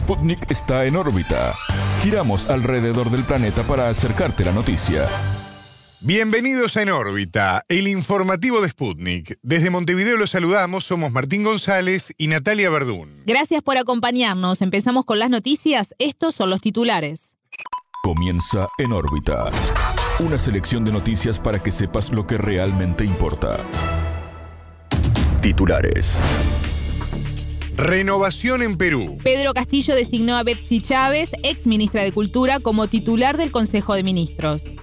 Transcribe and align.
Sputnik 0.00 0.50
está 0.50 0.86
en 0.86 0.96
órbita. 0.96 1.54
Giramos 2.02 2.48
alrededor 2.48 3.10
del 3.10 3.22
planeta 3.22 3.62
para 3.64 3.90
acercarte 3.90 4.46
la 4.46 4.50
noticia. 4.50 5.06
Bienvenidos 6.00 6.78
a 6.78 6.82
En 6.82 6.88
órbita, 6.88 7.66
el 7.68 7.86
informativo 7.86 8.62
de 8.62 8.70
Sputnik. 8.70 9.38
Desde 9.42 9.68
Montevideo 9.68 10.16
los 10.16 10.30
saludamos, 10.30 10.84
somos 10.84 11.12
Martín 11.12 11.42
González 11.42 12.14
y 12.16 12.28
Natalia 12.28 12.70
Verdún. 12.70 13.22
Gracias 13.26 13.62
por 13.62 13.76
acompañarnos. 13.76 14.62
Empezamos 14.62 15.04
con 15.04 15.18
las 15.18 15.28
noticias. 15.28 15.94
Estos 15.98 16.34
son 16.34 16.48
los 16.48 16.62
titulares. 16.62 17.36
Comienza 18.02 18.68
En 18.78 18.92
órbita. 18.92 19.50
Una 20.18 20.38
selección 20.38 20.82
de 20.82 20.92
noticias 20.92 21.38
para 21.38 21.62
que 21.62 21.70
sepas 21.70 22.10
lo 22.10 22.26
que 22.26 22.38
realmente 22.38 23.04
importa. 23.04 23.58
Titulares. 25.42 26.18
Renovación 27.80 28.60
en 28.60 28.76
Perú. 28.76 29.16
Pedro 29.22 29.54
Castillo 29.54 29.94
designó 29.94 30.36
a 30.36 30.42
Betsy 30.42 30.82
Chávez, 30.82 31.30
ex 31.42 31.66
ministra 31.66 32.04
de 32.04 32.12
Cultura, 32.12 32.60
como 32.60 32.88
titular 32.88 33.38
del 33.38 33.50
Consejo 33.50 33.94
de 33.94 34.02
Ministros. 34.02 34.74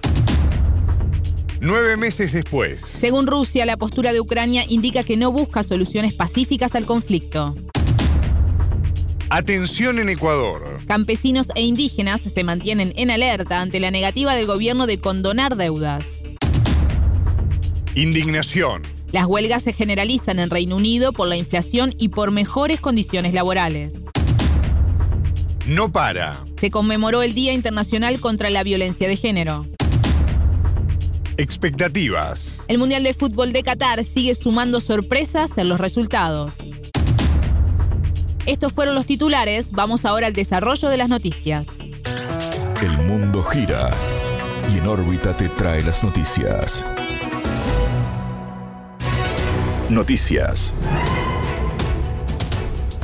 Nueve 1.60 1.96
meses 1.96 2.32
después. 2.32 2.80
Según 2.80 3.28
Rusia, 3.28 3.64
la 3.66 3.76
postura 3.76 4.12
de 4.12 4.18
Ucrania 4.18 4.64
indica 4.68 5.04
que 5.04 5.16
no 5.16 5.30
busca 5.30 5.62
soluciones 5.62 6.12
pacíficas 6.12 6.74
al 6.74 6.86
conflicto. 6.86 7.54
Atención 9.30 10.00
en 10.00 10.08
Ecuador. 10.08 10.80
Campesinos 10.88 11.52
e 11.54 11.62
indígenas 11.62 12.22
se 12.22 12.42
mantienen 12.42 12.92
en 12.96 13.12
alerta 13.12 13.60
ante 13.60 13.78
la 13.78 13.92
negativa 13.92 14.34
del 14.34 14.46
gobierno 14.46 14.88
de 14.88 14.98
condonar 14.98 15.56
deudas. 15.56 16.24
Indignación. 17.94 18.97
Las 19.10 19.24
huelgas 19.24 19.62
se 19.62 19.72
generalizan 19.72 20.38
en 20.38 20.50
Reino 20.50 20.76
Unido 20.76 21.12
por 21.12 21.28
la 21.28 21.36
inflación 21.36 21.94
y 21.98 22.08
por 22.08 22.30
mejores 22.30 22.80
condiciones 22.80 23.32
laborales. 23.32 24.04
No 25.66 25.90
para. 25.90 26.36
Se 26.60 26.70
conmemoró 26.70 27.22
el 27.22 27.34
Día 27.34 27.52
Internacional 27.52 28.20
contra 28.20 28.50
la 28.50 28.62
Violencia 28.62 29.08
de 29.08 29.16
Género. 29.16 29.66
Expectativas. 31.38 32.64
El 32.68 32.78
Mundial 32.78 33.02
de 33.02 33.14
Fútbol 33.14 33.52
de 33.52 33.62
Qatar 33.62 34.04
sigue 34.04 34.34
sumando 34.34 34.80
sorpresas 34.80 35.56
en 35.56 35.68
los 35.68 35.80
resultados. 35.80 36.56
Estos 38.44 38.72
fueron 38.72 38.94
los 38.94 39.06
titulares, 39.06 39.72
vamos 39.72 40.04
ahora 40.04 40.26
al 40.26 40.32
desarrollo 40.32 40.88
de 40.88 40.96
las 40.96 41.08
noticias. 41.08 41.66
El 42.82 43.06
mundo 43.06 43.42
gira 43.42 43.90
y 44.74 44.78
en 44.78 44.86
órbita 44.86 45.32
te 45.32 45.48
trae 45.48 45.82
las 45.82 46.02
noticias. 46.02 46.84
Noticias. 49.88 50.74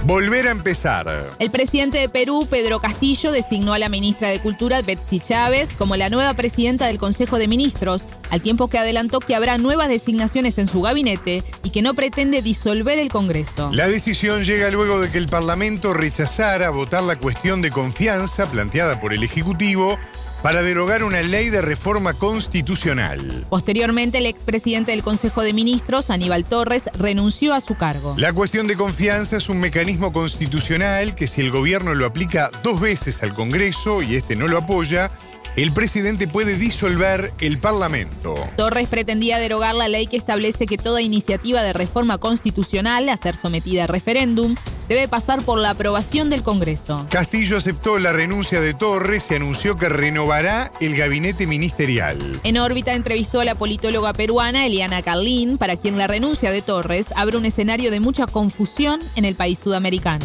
Volver 0.04 0.48
a 0.48 0.50
empezar. 0.50 1.34
El 1.38 1.50
presidente 1.50 1.96
de 1.96 2.10
Perú, 2.10 2.46
Pedro 2.50 2.78
Castillo, 2.78 3.32
designó 3.32 3.72
a 3.72 3.78
la 3.78 3.88
ministra 3.88 4.28
de 4.28 4.38
Cultura, 4.38 4.82
Betsy 4.82 5.18
Chávez, 5.18 5.70
como 5.78 5.96
la 5.96 6.10
nueva 6.10 6.34
presidenta 6.34 6.86
del 6.86 6.98
Consejo 6.98 7.38
de 7.38 7.48
Ministros, 7.48 8.06
al 8.28 8.42
tiempo 8.42 8.68
que 8.68 8.76
adelantó 8.76 9.20
que 9.20 9.34
habrá 9.34 9.56
nuevas 9.56 9.88
designaciones 9.88 10.58
en 10.58 10.66
su 10.66 10.82
gabinete 10.82 11.42
y 11.62 11.70
que 11.70 11.80
no 11.80 11.94
pretende 11.94 12.42
disolver 12.42 12.98
el 12.98 13.08
Congreso. 13.08 13.70
La 13.72 13.88
decisión 13.88 14.44
llega 14.44 14.68
luego 14.68 15.00
de 15.00 15.10
que 15.10 15.16
el 15.16 15.28
Parlamento 15.28 15.94
rechazara 15.94 16.68
votar 16.68 17.02
la 17.02 17.16
cuestión 17.16 17.62
de 17.62 17.70
confianza 17.70 18.50
planteada 18.50 19.00
por 19.00 19.14
el 19.14 19.22
Ejecutivo 19.22 19.98
para 20.44 20.60
derogar 20.60 21.04
una 21.04 21.22
ley 21.22 21.48
de 21.48 21.62
reforma 21.62 22.12
constitucional. 22.12 23.46
Posteriormente, 23.48 24.18
el 24.18 24.26
expresidente 24.26 24.90
del 24.90 25.02
Consejo 25.02 25.40
de 25.40 25.54
Ministros, 25.54 26.10
Aníbal 26.10 26.44
Torres, 26.44 26.90
renunció 26.98 27.54
a 27.54 27.62
su 27.62 27.78
cargo. 27.78 28.14
La 28.18 28.30
cuestión 28.34 28.66
de 28.66 28.76
confianza 28.76 29.38
es 29.38 29.48
un 29.48 29.58
mecanismo 29.58 30.12
constitucional 30.12 31.14
que 31.14 31.28
si 31.28 31.40
el 31.40 31.50
gobierno 31.50 31.94
lo 31.94 32.04
aplica 32.04 32.50
dos 32.62 32.78
veces 32.78 33.22
al 33.22 33.32
Congreso 33.32 34.02
y 34.02 34.16
este 34.16 34.36
no 34.36 34.46
lo 34.46 34.58
apoya, 34.58 35.10
el 35.56 35.72
presidente 35.72 36.28
puede 36.28 36.58
disolver 36.58 37.32
el 37.40 37.58
Parlamento. 37.58 38.34
Torres 38.58 38.88
pretendía 38.88 39.38
derogar 39.38 39.74
la 39.74 39.88
ley 39.88 40.06
que 40.06 40.18
establece 40.18 40.66
que 40.66 40.76
toda 40.76 41.00
iniciativa 41.00 41.62
de 41.62 41.72
reforma 41.72 42.18
constitucional 42.18 43.08
a 43.08 43.16
ser 43.16 43.34
sometida 43.34 43.84
a 43.84 43.86
referéndum 43.86 44.56
debe 44.88 45.08
pasar 45.08 45.42
por 45.42 45.58
la 45.58 45.70
aprobación 45.70 46.30
del 46.30 46.42
Congreso. 46.42 47.06
Castillo 47.10 47.56
aceptó 47.56 47.98
la 47.98 48.12
renuncia 48.12 48.60
de 48.60 48.74
Torres 48.74 49.30
y 49.30 49.34
anunció 49.34 49.76
que 49.76 49.88
renovará 49.88 50.70
el 50.80 50.96
gabinete 50.96 51.46
ministerial. 51.46 52.18
En 52.44 52.58
órbita 52.58 52.94
entrevistó 52.94 53.40
a 53.40 53.44
la 53.44 53.54
politóloga 53.54 54.12
peruana 54.12 54.66
Eliana 54.66 55.02
Carlín, 55.02 55.58
para 55.58 55.76
quien 55.76 55.98
la 55.98 56.06
renuncia 56.06 56.50
de 56.50 56.62
Torres 56.62 57.12
abre 57.16 57.36
un 57.36 57.44
escenario 57.44 57.90
de 57.90 58.00
mucha 58.00 58.26
confusión 58.26 59.00
en 59.16 59.24
el 59.24 59.34
país 59.34 59.58
sudamericano. 59.58 60.24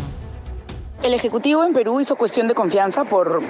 El 1.04 1.14
Ejecutivo 1.14 1.64
en 1.64 1.74
Perú 1.74 2.02
hizo 2.02 2.18
cuestión 2.18 2.48
de 2.48 2.54
confianza 2.54 3.06
por 3.06 3.42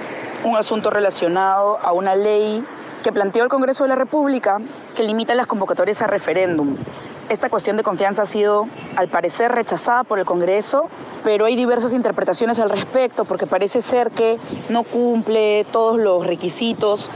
un 0.44 0.56
asunto 0.56 0.90
relacionado 0.90 1.78
a 1.82 1.92
una 1.92 2.14
ley 2.14 2.64
que 3.02 3.12
planteó 3.12 3.44
el 3.44 3.48
Congreso 3.48 3.84
de 3.84 3.88
la 3.88 3.96
República 3.96 4.58
que 4.94 5.02
limita 5.02 5.34
las 5.34 5.46
convocatorias 5.46 6.02
a 6.02 6.06
referéndum. 6.06 6.76
Esta 7.28 7.48
cuestión 7.48 7.76
de 7.76 7.82
confianza 7.82 8.22
ha 8.22 8.26
sido, 8.26 8.68
al 8.96 9.08
parecer, 9.08 9.52
rechazada 9.52 10.04
por 10.04 10.18
el 10.18 10.24
Congreso, 10.24 10.88
pero 11.24 11.44
hay 11.46 11.56
diversas 11.56 11.94
interpretaciones 11.94 12.58
al 12.58 12.70
respecto 12.70 13.24
porque 13.24 13.46
parece 13.46 13.82
ser 13.82 14.10
que 14.10 14.38
no 14.68 14.82
cumple 14.82 15.64
todos 15.70 15.98
los 15.98 16.26
requisitos 16.26 17.10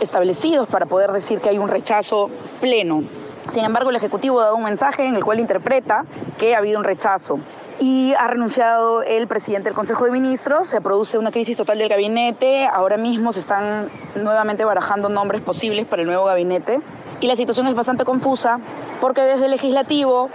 establecidos 0.00 0.68
para 0.68 0.86
poder 0.86 1.12
decir 1.12 1.40
que 1.40 1.48
hay 1.48 1.58
un 1.58 1.68
rechazo 1.68 2.30
pleno. 2.60 3.04
Sin 3.52 3.64
embargo, 3.64 3.90
el 3.90 3.96
Ejecutivo 3.96 4.40
ha 4.40 4.44
dado 4.44 4.56
un 4.56 4.64
mensaje 4.64 5.06
en 5.06 5.14
el 5.14 5.24
cual 5.24 5.40
interpreta 5.40 6.04
que 6.36 6.54
ha 6.54 6.58
habido 6.58 6.78
un 6.78 6.84
rechazo 6.84 7.40
y 7.80 8.14
ha 8.14 8.26
renunciado 8.28 9.02
el 9.02 9.26
presidente 9.26 9.68
del 9.68 9.74
Consejo 9.74 10.04
de 10.04 10.10
Ministros. 10.10 10.68
Se 10.68 10.80
produce 10.80 11.18
una 11.18 11.30
crisis 11.30 11.56
total 11.56 11.78
del 11.78 11.88
gabinete. 11.88 12.66
Ahora 12.66 12.96
mismo 12.96 13.32
se 13.32 13.40
están 13.40 13.90
nuevamente 14.14 14.64
barajando 14.64 15.08
nombres 15.08 15.42
posibles 15.42 15.86
para 15.86 16.02
el 16.02 16.08
nuevo 16.08 16.24
gabinete. 16.24 16.80
Y 17.20 17.26
la 17.26 17.36
situación 17.36 17.66
es 17.66 17.74
bastante 17.74 18.04
confusa 18.04 18.60
porque 19.00 19.22
desde 19.22 19.46
el 19.46 19.50
legislativo 19.50 20.30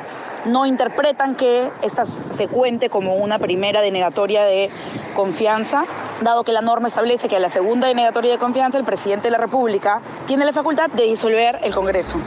no 0.45 0.65
interpretan 0.65 1.35
que 1.35 1.69
esta 1.83 2.05
se 2.05 2.47
cuente 2.47 2.89
como 2.89 3.15
una 3.15 3.37
primera 3.37 3.81
denegatoria 3.81 4.43
de 4.43 4.69
confianza, 5.15 5.85
dado 6.21 6.43
que 6.43 6.51
la 6.51 6.61
norma 6.61 6.87
establece 6.87 7.29
que 7.29 7.35
a 7.35 7.39
la 7.39 7.49
segunda 7.49 7.87
denegatoria 7.87 8.31
de 8.31 8.37
confianza 8.39 8.77
el 8.77 8.83
presidente 8.83 9.27
de 9.27 9.31
la 9.31 9.37
República 9.37 10.01
tiene 10.25 10.45
la 10.45 10.53
facultad 10.53 10.89
de 10.89 11.03
disolver 11.03 11.59
el 11.61 11.73
Congreso. 11.73 12.17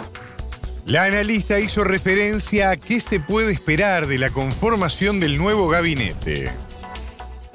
La 0.87 1.05
analista 1.05 1.59
hizo 1.59 1.83
referencia 1.83 2.69
a 2.69 2.77
qué 2.77 3.01
se 3.01 3.19
puede 3.19 3.51
esperar 3.51 4.07
de 4.07 4.19
la 4.19 4.29
conformación 4.29 5.19
del 5.19 5.39
nuevo 5.39 5.67
gabinete. 5.67 6.53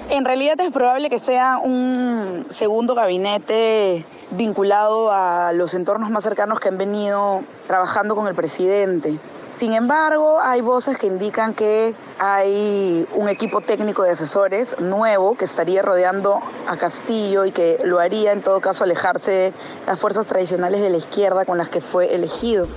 En 0.09 0.25
realidad 0.25 0.59
es 0.59 0.71
probable 0.71 1.11
que 1.11 1.19
sea 1.19 1.59
un 1.59 2.47
segundo 2.49 2.95
gabinete 2.95 4.03
vinculado 4.31 5.11
a 5.11 5.53
los 5.53 5.75
entornos 5.75 6.09
más 6.09 6.23
cercanos 6.23 6.59
que 6.59 6.69
han 6.69 6.79
venido 6.79 7.43
trabajando 7.67 8.15
con 8.15 8.27
el 8.27 8.33
presidente. 8.33 9.19
Sin 9.57 9.73
embargo, 9.73 10.39
hay 10.41 10.61
voces 10.61 10.97
que 10.97 11.05
indican 11.05 11.53
que 11.53 11.93
hay 12.17 13.05
un 13.13 13.29
equipo 13.29 13.61
técnico 13.61 14.01
de 14.01 14.09
asesores 14.09 14.75
nuevo 14.79 15.35
que 15.35 15.45
estaría 15.45 15.83
rodeando 15.83 16.39
a 16.67 16.77
Castillo 16.77 17.45
y 17.45 17.51
que 17.51 17.79
lo 17.83 17.99
haría 17.99 18.31
en 18.31 18.41
todo 18.41 18.59
caso 18.59 18.85
alejarse 18.85 19.31
de 19.31 19.53
las 19.85 19.99
fuerzas 19.99 20.25
tradicionales 20.25 20.81
de 20.81 20.89
la 20.89 20.97
izquierda 20.97 21.45
con 21.45 21.59
las 21.59 21.69
que 21.69 21.79
fue 21.79 22.15
elegido. 22.15 22.67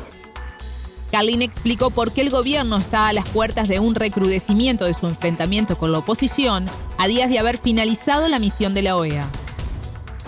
Carlin 1.12 1.42
explicó 1.42 1.90
por 1.90 2.12
qué 2.12 2.22
el 2.22 2.30
gobierno 2.30 2.78
está 2.78 3.08
a 3.08 3.12
las 3.12 3.28
puertas 3.28 3.68
de 3.68 3.78
un 3.78 3.94
recrudecimiento 3.94 4.86
de 4.86 4.94
su 4.94 5.06
enfrentamiento 5.06 5.76
con 5.76 5.92
la 5.92 5.98
oposición 5.98 6.64
a 6.96 7.06
días 7.06 7.28
de 7.28 7.38
haber 7.38 7.58
finalizado 7.58 8.28
la 8.28 8.38
misión 8.38 8.72
de 8.72 8.80
la 8.80 8.96
OEA. 8.96 9.28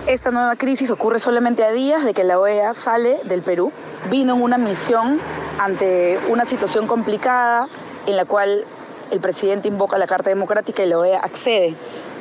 Esta 0.07 0.31
nueva 0.31 0.57
crisis 0.57 0.91
ocurre 0.91 1.21
solamente 1.21 1.65
a 1.65 1.73
días 1.73 2.05
de 2.05 2.13
que 2.13 2.23
la 2.23 2.39
OEA 2.39 2.75
sale 2.75 3.21
del 3.25 3.41
Perú. 3.41 3.73
Vino 4.11 4.35
en 4.35 4.43
una 4.43 4.59
misión 4.59 5.19
ante 5.59 6.19
una 6.29 6.45
situación 6.45 6.87
complicada 6.87 7.67
en 8.07 8.17
la 8.17 8.27
cual 8.27 8.67
el 9.11 9.21
presidente 9.21 9.69
invoca 9.69 9.97
la 9.97 10.07
Carta 10.07 10.29
Democrática 10.29 10.85
y 10.85 10.89
la 10.91 10.99
OEA 10.99 11.21
accede. 11.21 11.75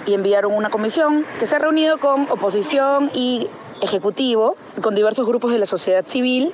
Y 0.06 0.14
enviaron 0.14 0.54
una 0.54 0.70
comisión 0.70 1.26
que 1.38 1.48
se 1.48 1.58
ha 1.58 1.60
reunido 1.60 1.98
con 1.98 2.32
oposición 2.32 3.12
y 3.14 3.50
ejecutivo, 3.82 4.56
con 4.82 4.96
diversos 4.96 5.28
grupos 5.28 5.52
de 5.52 5.60
la 5.60 5.66
sociedad 5.66 6.06
civil 6.06 6.54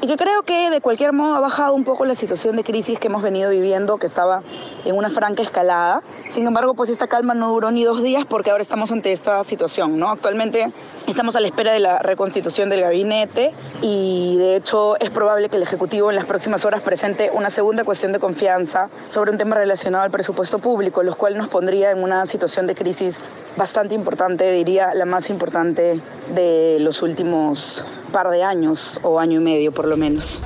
y 0.00 0.06
que 0.06 0.16
creo 0.16 0.42
que 0.42 0.70
de 0.70 0.80
cualquier 0.80 1.12
modo 1.12 1.34
ha 1.34 1.40
bajado 1.40 1.74
un 1.74 1.84
poco 1.84 2.04
la 2.04 2.14
situación 2.14 2.56
de 2.56 2.64
crisis 2.64 2.98
que 2.98 3.08
hemos 3.08 3.22
venido 3.22 3.50
viviendo, 3.50 3.96
que 3.96 4.06
estaba 4.06 4.42
en 4.84 4.96
una 4.96 5.10
franca 5.10 5.42
escalada. 5.42 6.02
Sin 6.28 6.46
embargo, 6.46 6.74
pues 6.74 6.90
esta 6.90 7.06
calma 7.06 7.34
no 7.34 7.50
duró 7.50 7.70
ni 7.70 7.84
dos 7.84 8.02
días 8.02 8.24
porque 8.26 8.50
ahora 8.50 8.62
estamos 8.62 8.92
ante 8.92 9.12
esta 9.12 9.42
situación, 9.44 9.98
¿no? 9.98 10.10
Actualmente 10.10 10.72
estamos 11.06 11.36
a 11.36 11.40
la 11.40 11.48
espera 11.48 11.72
de 11.72 11.80
la 11.80 11.98
reconstitución 12.00 12.68
del 12.68 12.82
gabinete 12.82 13.52
y 13.82 14.36
de 14.38 14.56
hecho 14.56 14.96
es 14.98 15.10
probable 15.10 15.48
que 15.48 15.56
el 15.56 15.62
Ejecutivo 15.62 16.10
en 16.10 16.16
las 16.16 16.26
próximas 16.26 16.64
horas 16.64 16.82
presente 16.82 17.30
una 17.32 17.50
segunda 17.50 17.84
cuestión 17.84 18.12
de 18.12 18.18
confianza 18.18 18.90
sobre 19.08 19.30
un 19.30 19.38
tema 19.38 19.56
relacionado 19.56 20.04
al 20.04 20.10
presupuesto 20.10 20.58
público, 20.58 21.02
lo 21.02 21.14
cual 21.16 21.36
nos 21.36 21.48
pondría 21.48 21.90
en 21.90 22.02
una 22.02 22.26
situación 22.26 22.66
de 22.66 22.74
crisis 22.74 23.30
bastante 23.56 23.94
importante, 23.94 24.50
diría 24.52 24.94
la 24.94 25.06
más 25.06 25.30
importante 25.30 26.00
de 26.34 26.78
los 26.80 27.02
últimos 27.02 27.84
par 28.14 28.30
de 28.30 28.44
años 28.44 29.00
o 29.02 29.18
año 29.18 29.40
y 29.40 29.42
medio 29.42 29.72
por 29.72 29.86
lo 29.86 29.96
menos. 29.96 30.40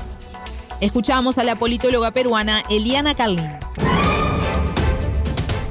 Escuchamos 0.81 1.37
a 1.37 1.43
la 1.43 1.55
politóloga 1.55 2.09
peruana 2.09 2.63
Eliana 2.69 3.13
Carlin. 3.13 3.47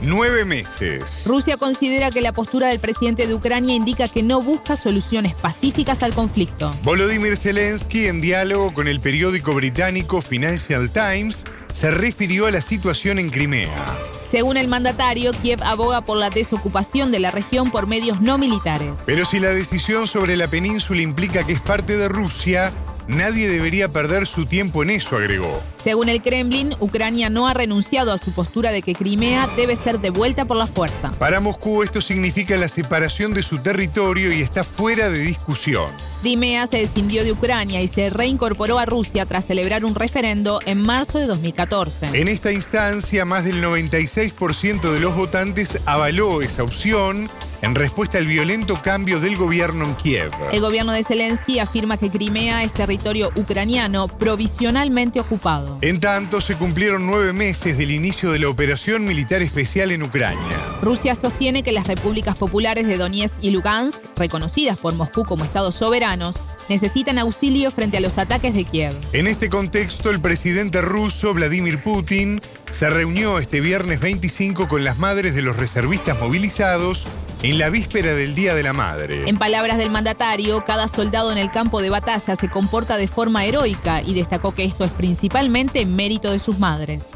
nueve 0.01 0.45
meses. 0.45 1.25
Rusia 1.27 1.57
considera 1.59 2.11
que 2.11 2.23
la 2.23 2.33
postura 2.33 2.69
del 2.69 2.79
presidente 2.79 3.27
de 3.27 3.35
Ucrania 3.35 3.75
indica 3.75 4.09
que 4.09 4.23
no 4.23 4.41
busca 4.41 4.75
soluciones 4.75 5.35
pacíficas 5.35 6.03
al 6.03 6.15
conflicto. 6.15 6.73
Volodymyr 6.83 7.37
Zelensky, 7.37 8.07
en 8.07 8.23
diálogo 8.23 8.73
con 8.73 8.89
el 8.89 9.01
periódico 9.01 9.53
británico 9.55 10.23
Financial 10.23 10.89
Times, 10.91 11.45
se 11.73 11.91
refirió 11.91 12.47
a 12.47 12.51
la 12.51 12.61
situación 12.61 13.19
en 13.19 13.31
Crimea. 13.31 13.97
Según 14.27 14.57
el 14.57 14.69
mandatario, 14.69 15.33
Kiev 15.33 15.63
aboga 15.63 16.03
por 16.03 16.19
la 16.19 16.29
desocupación 16.29 17.11
de 17.11 17.19
la 17.19 17.31
región 17.31 17.71
por 17.71 17.87
medios 17.87 18.21
no 18.21 18.37
militares. 18.37 18.99
Pero 19.07 19.25
si 19.25 19.41
la 19.41 19.49
decisión 19.49 20.07
sobre 20.07 20.37
la 20.37 20.49
península 20.49 21.01
implica 21.01 21.47
que 21.47 21.55
es 21.55 21.63
parte 21.63 21.97
de 21.97 22.09
Rusia, 22.09 22.73
Nadie 23.09 23.49
debería 23.49 23.89
perder 23.89 24.27
su 24.27 24.45
tiempo 24.45 24.83
en 24.83 24.91
eso, 24.91 25.17
agregó. 25.17 25.63
Según 25.83 26.11
el 26.11 26.21
Kremlin, 26.21 26.75
Ucrania 26.79 27.31
no 27.31 27.49
ha 27.49 27.55
renunciado 27.55 28.13
a 28.13 28.19
su 28.19 28.33
postura 28.33 28.71
de 28.71 28.83
que 28.83 28.95
Crimea 28.95 29.49
debe 29.57 29.77
ser 29.77 29.99
devuelta 29.99 30.45
por 30.45 30.59
la 30.59 30.67
fuerza. 30.67 31.13
Para 31.13 31.41
Moscú 31.41 31.83
esto 31.83 32.03
significa 32.03 32.59
la 32.59 32.69
separación 32.69 33.33
de 33.33 33.43
su 33.43 33.59
territorio 33.59 34.31
y 34.31 34.43
está 34.43 34.63
fuera 34.63 35.09
de 35.09 35.21
discusión. 35.21 35.91
Crimea 36.21 36.67
se 36.67 36.79
descindió 36.79 37.25
de 37.25 37.33
Ucrania 37.33 37.81
y 37.81 37.89
se 37.89 38.11
reincorporó 38.11 38.79
a 38.79 38.85
Rusia 38.85 39.25
tras 39.25 39.47
celebrar 39.47 39.87
un 39.87 39.95
referendo 39.95 40.61
en 40.67 40.83
marzo 40.83 41.19
de 41.19 41.27
2014. 41.27 42.09
En 42.13 42.29
esta 42.29 42.53
instancia, 42.53 43.25
más 43.25 43.47
del 43.47 43.65
96% 43.65 44.93
de 44.93 45.01
los 45.01 45.17
votantes 45.17 45.81
avaló 45.87 46.43
esa 46.43 46.63
opción 46.63 47.31
en 47.63 47.75
respuesta 47.75 48.19
al 48.19 48.27
violento 48.27 48.81
cambio 48.83 49.19
del 49.21 49.37
gobierno 49.37 49.85
en 49.85 49.95
Kiev. 49.95 50.31
El 50.53 50.61
gobierno 50.61 50.93
de 50.93 51.03
Zelensky 51.03 51.59
afirma 51.59 51.97
que 51.97 52.11
Crimea 52.11 52.63
es 52.65 52.73
territorio 52.73 53.31
ucraniano 53.37 54.09
provisionalmente 54.09 55.21
ocupado. 55.21 55.79
En 55.81 56.01
tanto, 56.01 56.41
se 56.41 56.57
cumplieron 56.57 57.07
nueve 57.07 57.33
meses 57.33 57.79
del 57.79 57.91
inicio 57.91 58.31
de 58.31 58.39
la 58.39 58.49
operación 58.49 59.05
militar 59.05 59.43
especial 59.43 59.91
en 59.91 60.03
Ucrania. 60.03 60.77
Rusia 60.83 61.15
sostiene 61.15 61.63
que 61.63 61.73
las 61.73 61.87
repúblicas 61.87 62.37
populares 62.37 62.87
de 62.87 62.97
Donetsk 62.97 63.43
y 63.43 63.51
Lugansk, 63.51 64.01
reconocidas 64.17 64.79
por 64.79 64.95
Moscú 64.95 65.25
como 65.25 65.45
estados 65.45 65.75
soberanos, 65.75 66.37
necesitan 66.69 67.19
auxilio 67.19 67.71
frente 67.71 67.97
a 67.97 68.01
los 68.01 68.19
ataques 68.19 68.55
de 68.55 68.65
Kiev. 68.65 68.95
En 69.13 69.27
este 69.27 69.49
contexto, 69.49 70.11
el 70.11 70.21
presidente 70.21 70.83
ruso 70.83 71.33
Vladimir 71.35 71.83
Putin 71.83 72.41
se 72.71 72.91
reunió 72.91 73.39
este 73.39 73.61
viernes 73.61 74.01
25 74.01 74.69
con 74.69 74.85
las 74.85 74.99
madres 74.99 75.35
de 75.35 75.43
los 75.43 75.57
reservistas 75.57 76.19
movilizados 76.21 77.07
en 77.43 77.59
la 77.59 77.71
víspera 77.71 78.15
del 78.15 78.35
Día 78.35 78.55
de 78.55 78.63
la 78.63 78.73
Madre. 78.73 79.29
En 79.29 79.39
palabras 79.39 79.79
del 79.79 79.91
mandatario, 79.91 80.63
cada 80.65 80.89
soldado 80.89 81.31
en 81.33 81.39
el 81.39 81.51
campo 81.51 81.81
de 81.81 81.91
batalla 81.91 82.35
se 82.35 82.49
comporta 82.49 82.97
de 82.97 83.09
forma 83.09 83.45
heroica 83.45 84.03
y 84.03 84.15
destacó 84.15 84.53
que 84.53 84.65
esto 84.65 84.85
es 84.85 84.91
principalmente 84.91 85.87
mérito 85.87 86.31
de 86.31 86.39
sus 86.39 86.59
madres. 86.59 87.11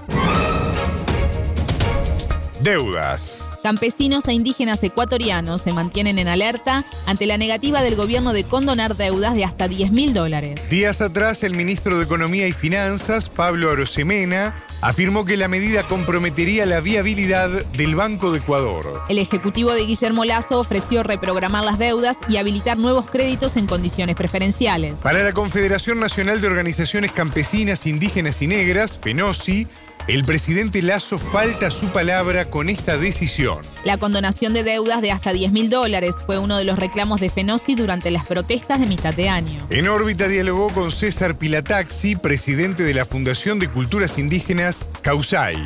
Deudas. 2.60 3.48
Campesinos 3.62 4.26
e 4.28 4.32
indígenas 4.32 4.82
ecuatorianos 4.82 5.62
se 5.62 5.72
mantienen 5.72 6.18
en 6.18 6.28
alerta 6.28 6.84
ante 7.06 7.26
la 7.26 7.38
negativa 7.38 7.82
del 7.82 7.96
gobierno 7.96 8.32
de 8.32 8.44
condonar 8.44 8.96
deudas 8.96 9.34
de 9.34 9.44
hasta 9.44 9.68
10 9.68 9.90
mil 9.92 10.14
dólares. 10.14 10.68
Días 10.68 11.00
atrás, 11.00 11.42
el 11.42 11.54
ministro 11.54 11.98
de 11.98 12.04
Economía 12.04 12.46
y 12.46 12.52
Finanzas, 12.52 13.28
Pablo 13.28 13.70
Arosemena, 13.70 14.54
afirmó 14.82 15.24
que 15.24 15.36
la 15.36 15.48
medida 15.48 15.86
comprometería 15.86 16.66
la 16.66 16.80
viabilidad 16.80 17.48
del 17.66 17.94
Banco 17.94 18.32
de 18.32 18.40
Ecuador. 18.40 19.00
El 19.08 19.18
ejecutivo 19.18 19.72
de 19.72 19.86
Guillermo 19.86 20.24
Lazo 20.24 20.58
ofreció 20.58 21.02
reprogramar 21.04 21.64
las 21.64 21.78
deudas 21.78 22.18
y 22.28 22.36
habilitar 22.36 22.76
nuevos 22.76 23.08
créditos 23.08 23.56
en 23.56 23.66
condiciones 23.66 24.16
preferenciales. 24.16 24.98
Para 24.98 25.22
la 25.22 25.32
Confederación 25.32 26.00
Nacional 26.00 26.40
de 26.40 26.48
Organizaciones 26.48 27.12
Campesinas, 27.12 27.86
Indígenas 27.86 28.42
y 28.42 28.48
Negras, 28.48 28.98
FENOSI, 28.98 29.68
el 30.08 30.24
presidente 30.24 30.82
Lazo 30.82 31.16
falta 31.18 31.70
su 31.70 31.92
palabra 31.92 32.50
con 32.50 32.68
esta 32.68 32.96
decisión. 32.96 33.64
La 33.84 33.98
condonación 33.98 34.52
de 34.52 34.64
deudas 34.64 35.00
de 35.00 35.12
hasta 35.12 35.32
10 35.32 35.52
mil 35.52 35.70
dólares 35.70 36.16
fue 36.26 36.38
uno 36.38 36.58
de 36.58 36.64
los 36.64 36.78
reclamos 36.78 37.20
de 37.20 37.30
Fenosi 37.30 37.74
durante 37.74 38.10
las 38.10 38.26
protestas 38.26 38.80
de 38.80 38.86
mitad 38.86 39.14
de 39.14 39.28
año. 39.28 39.66
En 39.70 39.88
órbita 39.88 40.28
dialogó 40.28 40.70
con 40.70 40.90
César 40.90 41.38
Pilataxi, 41.38 42.16
presidente 42.16 42.82
de 42.82 42.94
la 42.94 43.04
Fundación 43.04 43.58
de 43.58 43.68
Culturas 43.68 44.18
Indígenas 44.18 44.86
Causay. 45.02 45.56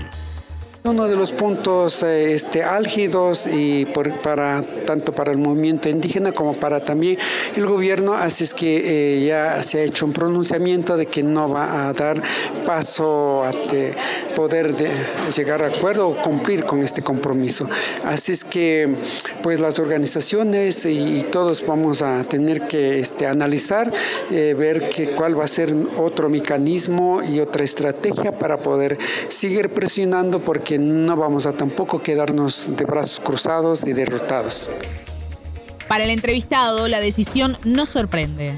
Uno 0.87 1.09
de 1.09 1.17
los 1.17 1.33
puntos 1.33 2.05
eh, 2.05 2.35
este, 2.35 2.63
álgidos 2.63 3.49
y 3.49 3.87
para 4.23 4.63
tanto 4.87 5.13
para 5.13 5.33
el 5.33 5.39
movimiento 5.39 5.89
indígena 5.89 6.31
como 6.31 6.55
para 6.55 6.79
también 6.79 7.19
el 7.57 7.67
gobierno, 7.67 8.15
así 8.15 8.45
es 8.45 8.55
que 8.55 9.17
eh, 9.17 9.27
ya 9.27 9.65
se 9.65 9.81
ha 9.81 9.83
hecho 9.83 10.07
un 10.07 10.13
pronunciamiento 10.13 10.97
de 10.97 11.07
que 11.07 11.25
no 11.25 11.49
va 11.49 11.89
a 11.89 11.93
dar 11.93 12.23
paso 12.65 13.43
a 13.45 13.53
poder 14.37 14.77
llegar 15.37 15.63
a 15.63 15.67
acuerdo 15.67 16.09
o 16.09 16.17
cumplir 16.23 16.65
con 16.65 16.81
este 16.83 17.03
compromiso. 17.03 17.69
Así 18.05 18.31
es 18.31 18.45
que 18.45 18.95
pues 19.43 19.59
las 19.59 19.81
organizaciones 19.81 20.85
y, 20.85 21.25
todos 21.33 21.67
vamos 21.67 22.03
a 22.03 22.23
tener 22.25 22.69
que 22.69 23.01
este, 23.01 23.27
analizar, 23.27 23.93
eh, 24.31 24.55
ver 24.57 24.89
que, 24.89 25.09
cuál 25.09 25.39
va 25.39 25.45
a 25.45 25.49
ser 25.49 25.75
otro 25.97 26.29
mecanismo 26.29 27.21
y 27.23 27.41
otra 27.41 27.65
estrategia 27.65 28.39
para 28.39 28.59
poder 28.59 28.97
seguir 29.29 29.71
presionando 29.71 30.41
porque 30.41 30.76
no 30.79 31.17
vamos 31.17 31.47
a 31.47 31.53
tampoco 31.53 32.03
quedarnos 32.03 32.77
de 32.77 32.85
brazos 32.85 33.21
cruzados 33.21 33.87
y 33.87 33.93
derrotados. 33.93 34.71
Para 35.89 36.05
el 36.05 36.11
entrevistado, 36.11 36.89
la 36.89 37.01
decisión 37.01 37.57
no 37.65 37.87
sorprende. 37.87 38.55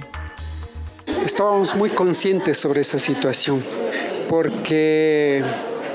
Estábamos 1.24 1.74
muy 1.74 1.90
conscientes 1.90 2.58
sobre 2.58 2.80
esa 2.80 2.98
situación 2.98 3.62
porque 4.28 5.42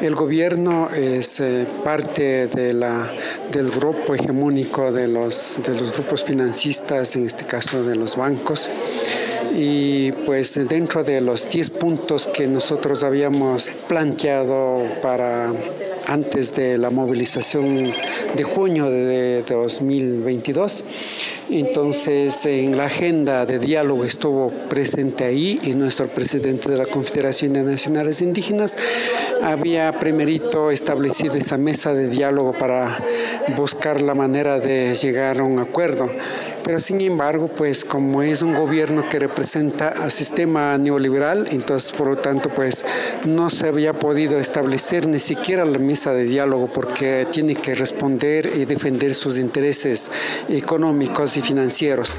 el 0.01 0.15
gobierno 0.15 0.89
es 0.89 1.39
eh, 1.39 1.65
parte 1.83 2.47
de 2.47 2.73
la, 2.73 3.09
del 3.51 3.69
grupo 3.71 4.15
hegemónico 4.15 4.91
de 4.91 5.07
los, 5.07 5.59
de 5.63 5.71
los 5.79 5.93
grupos 5.93 6.23
financistas, 6.23 7.15
en 7.15 7.25
este 7.25 7.45
caso 7.45 7.83
de 7.83 7.95
los 7.95 8.15
bancos. 8.15 8.69
Y 9.55 10.11
pues 10.25 10.59
dentro 10.67 11.03
de 11.03 11.21
los 11.21 11.47
10 11.49 11.69
puntos 11.71 12.27
que 12.27 12.47
nosotros 12.47 13.03
habíamos 13.03 13.69
planteado 13.87 14.83
para 15.01 15.53
antes 16.07 16.55
de 16.55 16.77
la 16.77 16.89
movilización 16.89 17.93
de 18.35 18.43
junio 18.43 18.89
de 18.89 19.43
2022. 19.47 20.83
Entonces, 21.49 22.45
en 22.45 22.77
la 22.77 22.85
agenda 22.85 23.45
de 23.45 23.59
diálogo 23.59 24.05
estuvo 24.05 24.49
presente 24.69 25.25
ahí 25.25 25.59
y 25.63 25.73
nuestro 25.73 26.07
presidente 26.07 26.69
de 26.69 26.77
la 26.77 26.85
Confederación 26.85 27.53
de 27.53 27.63
Nacionales 27.63 28.21
Indígenas 28.21 28.77
había 29.41 29.91
primerito 29.99 30.71
establecido 30.71 31.35
esa 31.35 31.57
mesa 31.57 31.93
de 31.93 32.09
diálogo 32.09 32.53
para 32.57 32.97
buscar 33.55 34.01
la 34.01 34.15
manera 34.15 34.59
de 34.59 34.95
llegar 34.95 35.39
a 35.39 35.43
un 35.43 35.59
acuerdo. 35.59 36.09
Pero 36.63 36.79
sin 36.79 37.01
embargo, 37.01 37.49
pues 37.49 37.83
como 37.83 38.23
es 38.23 38.41
un 38.41 38.53
gobierno 38.53 39.07
que 39.09 39.19
representa 39.19 39.42
al 39.43 40.11
sistema 40.11 40.77
neoliberal, 40.77 41.47
entonces 41.51 41.91
por 41.91 42.07
lo 42.07 42.15
tanto, 42.15 42.49
pues 42.49 42.85
no 43.25 43.49
se 43.49 43.67
había 43.67 43.93
podido 43.93 44.39
establecer 44.39 45.07
ni 45.07 45.19
siquiera 45.19 45.65
la 45.65 45.79
mesa 45.79 46.13
de 46.13 46.23
diálogo 46.23 46.67
porque 46.67 47.27
tiene 47.31 47.55
que 47.55 47.75
responder 47.75 48.49
y 48.55 48.65
defender 48.65 49.13
sus 49.13 49.37
intereses 49.37 50.11
económicos 50.49 51.37
y 51.37 51.41
financieros. 51.41 52.17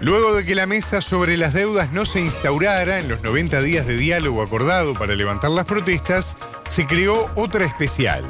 Luego 0.00 0.34
de 0.34 0.44
que 0.44 0.54
la 0.54 0.66
mesa 0.66 1.00
sobre 1.00 1.36
las 1.36 1.54
deudas 1.54 1.92
no 1.92 2.04
se 2.04 2.20
instaurara 2.20 2.98
en 2.98 3.08
los 3.08 3.22
90 3.22 3.62
días 3.62 3.86
de 3.86 3.96
diálogo 3.96 4.42
acordado 4.42 4.94
para 4.94 5.14
levantar 5.14 5.50
las 5.50 5.66
protestas, 5.66 6.36
se 6.68 6.86
creó 6.86 7.30
otra 7.36 7.64
especial. 7.64 8.24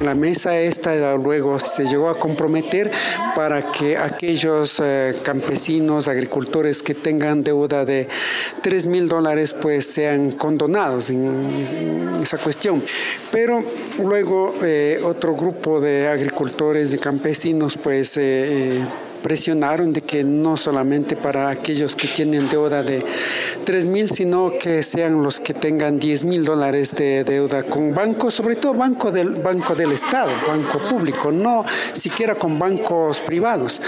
La 0.00 0.14
mesa 0.14 0.58
esta 0.58 1.16
luego 1.16 1.58
se 1.58 1.86
llegó 1.86 2.10
a 2.10 2.18
comprometer 2.18 2.90
para 3.34 3.72
que 3.72 3.96
aquellos 3.96 4.78
eh, 4.84 5.14
campesinos, 5.22 6.08
agricultores 6.08 6.82
que 6.82 6.94
tengan 6.94 7.42
deuda 7.42 7.86
de 7.86 8.06
3 8.60 8.86
mil 8.88 9.08
dólares 9.08 9.54
pues 9.54 9.86
sean 9.86 10.32
condonados 10.32 11.08
en, 11.08 12.20
esa 12.22 12.36
cuestión. 12.36 12.82
Pero 13.32 13.64
luego 13.98 14.52
eh, 14.62 15.00
otro 15.02 15.34
grupo 15.34 15.80
de 15.80 16.08
agricultores 16.08 16.92
y 16.92 16.98
campesinos 16.98 17.78
pues 17.78 18.18
eh, 18.18 18.78
presionaron 19.22 19.92
de 19.92 20.02
que 20.02 20.24
no 20.24 20.56
solamente 20.56 21.16
para 21.16 21.48
aquellos 21.48 21.96
que 21.96 22.08
tienen 22.08 22.48
deuda 22.48 22.82
de 22.82 23.04
3 23.64 23.86
mil, 23.86 24.10
sino 24.10 24.52
que 24.58 24.82
sean 24.82 25.22
los 25.22 25.40
que 25.40 25.54
tengan 25.54 25.98
10 25.98 26.24
mil 26.24 26.44
dólares 26.44 26.94
de 26.94 27.24
deuda 27.24 27.62
con 27.62 27.94
bancos, 27.94 28.34
sobre 28.34 28.56
todo 28.56 28.74
banco 28.74 29.10
del, 29.10 29.34
banco 29.36 29.74
del 29.74 29.92
Estado, 29.92 30.30
banco 30.46 30.78
público, 30.88 31.32
no 31.32 31.64
siquiera 31.92 32.34
con 32.34 32.58
bancos 32.58 33.20
privados. 33.20 33.82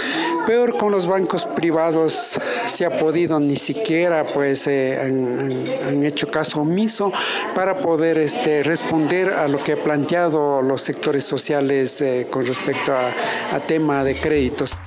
Peor 0.45 0.77
con 0.77 0.91
los 0.91 1.05
bancos 1.05 1.45
privados 1.45 2.39
se 2.65 2.85
ha 2.85 2.99
podido, 2.99 3.39
ni 3.39 3.55
siquiera 3.55 4.23
pues 4.33 4.67
eh, 4.67 4.99
han, 5.01 6.03
hecho 6.03 6.27
caso 6.31 6.61
omiso 6.61 7.11
para 7.55 7.79
poder 7.79 8.17
este, 8.17 8.63
responder 8.63 9.29
a 9.29 9.47
lo 9.47 9.61
que 9.63 9.73
han 9.73 9.79
planteado 9.79 10.61
los 10.61 10.81
sectores 10.81 11.23
sociales 11.23 12.01
eh, 12.01 12.27
con 12.29 12.45
respecto 12.45 12.93
a, 12.93 13.11
a 13.53 13.59
tema 13.59 14.03
de 14.03 14.15
créditos. 14.15 14.77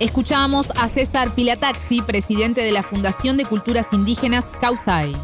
Escuchamos 0.00 0.68
a 0.76 0.88
César 0.88 1.34
Pilataxi, 1.34 2.00
presidente 2.00 2.62
de 2.62 2.72
la 2.72 2.82
Fundación 2.82 3.36
de 3.36 3.44
Culturas 3.44 3.88
Indígenas 3.92 4.46
Causay. 4.58 5.14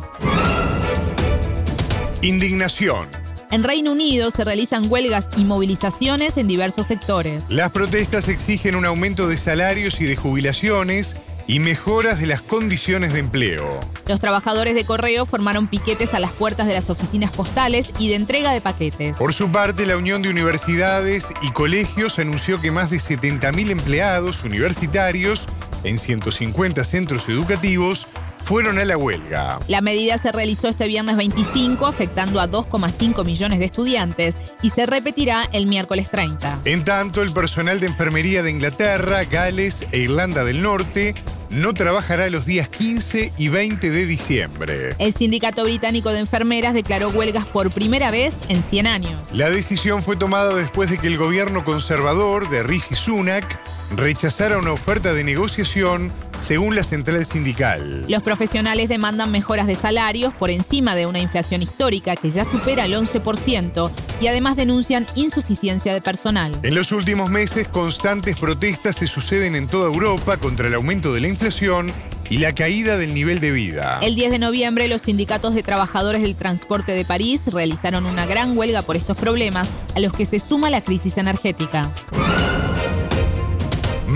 Indignación. 2.20 3.08
En 3.50 3.64
Reino 3.64 3.92
Unido 3.92 4.30
se 4.30 4.44
realizan 4.44 4.92
huelgas 4.92 5.28
y 5.38 5.44
movilizaciones 5.44 6.36
en 6.36 6.46
diversos 6.46 6.84
sectores. 6.84 7.44
Las 7.48 7.70
protestas 7.70 8.28
exigen 8.28 8.76
un 8.76 8.84
aumento 8.84 9.28
de 9.28 9.38
salarios 9.38 9.98
y 10.02 10.04
de 10.04 10.14
jubilaciones 10.14 11.16
y 11.46 11.60
mejoras 11.60 12.20
de 12.20 12.26
las 12.26 12.40
condiciones 12.40 13.12
de 13.12 13.20
empleo. 13.20 13.80
Los 14.06 14.20
trabajadores 14.20 14.74
de 14.74 14.84
correo 14.84 15.24
formaron 15.24 15.68
piquetes 15.68 16.14
a 16.14 16.18
las 16.18 16.32
puertas 16.32 16.66
de 16.66 16.74
las 16.74 16.90
oficinas 16.90 17.30
postales 17.30 17.90
y 17.98 18.08
de 18.08 18.16
entrega 18.16 18.52
de 18.52 18.60
paquetes. 18.60 19.16
Por 19.16 19.32
su 19.32 19.50
parte, 19.50 19.86
la 19.86 19.96
Unión 19.96 20.22
de 20.22 20.30
Universidades 20.30 21.26
y 21.42 21.50
Colegios 21.52 22.18
anunció 22.18 22.60
que 22.60 22.70
más 22.70 22.90
de 22.90 22.98
70.000 22.98 23.70
empleados 23.70 24.44
universitarios 24.44 25.46
en 25.84 25.98
150 25.98 26.84
centros 26.84 27.28
educativos 27.28 28.06
fueron 28.46 28.78
a 28.78 28.84
la 28.84 28.96
huelga. 28.96 29.58
La 29.66 29.80
medida 29.80 30.18
se 30.18 30.30
realizó 30.30 30.68
este 30.68 30.86
viernes 30.86 31.16
25, 31.16 31.84
afectando 31.84 32.40
a 32.40 32.48
2,5 32.48 33.24
millones 33.24 33.58
de 33.58 33.64
estudiantes, 33.64 34.36
y 34.62 34.70
se 34.70 34.86
repetirá 34.86 35.48
el 35.50 35.66
miércoles 35.66 36.08
30. 36.10 36.60
En 36.64 36.84
tanto, 36.84 37.22
el 37.22 37.32
personal 37.32 37.80
de 37.80 37.88
enfermería 37.88 38.44
de 38.44 38.52
Inglaterra, 38.52 39.24
Gales 39.24 39.84
e 39.90 39.98
Irlanda 39.98 40.44
del 40.44 40.62
Norte 40.62 41.16
no 41.50 41.74
trabajará 41.74 42.28
los 42.30 42.46
días 42.46 42.68
15 42.68 43.32
y 43.36 43.48
20 43.48 43.90
de 43.90 44.06
diciembre. 44.06 44.96
El 44.98 45.12
Sindicato 45.12 45.64
Británico 45.64 46.10
de 46.10 46.20
Enfermeras 46.20 46.74
declaró 46.74 47.10
huelgas 47.10 47.44
por 47.44 47.70
primera 47.70 48.10
vez 48.10 48.36
en 48.48 48.62
100 48.62 48.86
años. 48.86 49.12
La 49.32 49.50
decisión 49.50 50.02
fue 50.02 50.16
tomada 50.16 50.54
después 50.54 50.90
de 50.90 50.98
que 50.98 51.06
el 51.06 51.18
gobierno 51.18 51.64
conservador 51.64 52.48
de 52.48 52.62
Rishi 52.62 52.94
Sunak 52.94 53.44
rechazara 53.94 54.58
una 54.58 54.72
oferta 54.72 55.14
de 55.14 55.24
negociación 55.24 56.12
según 56.40 56.74
la 56.74 56.82
central 56.82 57.24
sindical. 57.24 58.04
Los 58.08 58.22
profesionales 58.22 58.88
demandan 58.88 59.30
mejoras 59.30 59.66
de 59.66 59.74
salarios 59.74 60.34
por 60.34 60.50
encima 60.50 60.94
de 60.94 61.06
una 61.06 61.18
inflación 61.18 61.62
histórica 61.62 62.16
que 62.16 62.30
ya 62.30 62.44
supera 62.44 62.84
el 62.84 62.94
11% 62.94 63.90
y 64.20 64.26
además 64.26 64.56
denuncian 64.56 65.06
insuficiencia 65.14 65.94
de 65.94 66.00
personal. 66.00 66.58
En 66.62 66.74
los 66.74 66.92
últimos 66.92 67.30
meses, 67.30 67.68
constantes 67.68 68.38
protestas 68.38 68.96
se 68.96 69.06
suceden 69.06 69.54
en 69.54 69.66
toda 69.66 69.86
Europa 69.86 70.36
contra 70.36 70.68
el 70.68 70.74
aumento 70.74 71.12
de 71.12 71.20
la 71.20 71.28
inflación 71.28 71.92
y 72.30 72.38
la 72.38 72.54
caída 72.54 72.96
del 72.96 73.14
nivel 73.14 73.40
de 73.40 73.52
vida. 73.52 73.98
El 74.02 74.14
10 74.14 74.32
de 74.32 74.38
noviembre, 74.38 74.88
los 74.88 75.02
sindicatos 75.02 75.54
de 75.54 75.62
trabajadores 75.62 76.22
del 76.22 76.34
transporte 76.34 76.92
de 76.92 77.04
París 77.04 77.42
realizaron 77.52 78.06
una 78.06 78.26
gran 78.26 78.56
huelga 78.56 78.82
por 78.82 78.96
estos 78.96 79.16
problemas, 79.16 79.68
a 79.94 80.00
los 80.00 80.12
que 80.12 80.26
se 80.26 80.38
suma 80.38 80.70
la 80.70 80.80
crisis 80.80 81.18
energética. 81.18 81.90